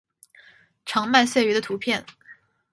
[0.83, 2.03] 长麦穗鱼的图片